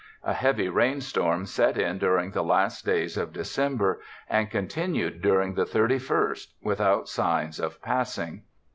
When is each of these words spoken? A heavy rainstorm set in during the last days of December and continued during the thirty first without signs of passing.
A 0.23 0.33
heavy 0.33 0.67
rainstorm 0.67 1.45
set 1.45 1.77
in 1.77 1.99
during 1.99 2.31
the 2.31 2.41
last 2.41 2.83
days 2.83 3.17
of 3.17 3.31
December 3.33 4.01
and 4.27 4.49
continued 4.49 5.21
during 5.21 5.53
the 5.53 5.63
thirty 5.67 5.99
first 5.99 6.55
without 6.63 7.07
signs 7.07 7.59
of 7.59 7.79
passing. 7.83 8.41